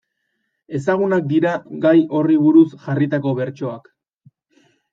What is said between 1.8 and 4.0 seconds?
gai horri buruz jarritako bertsoak.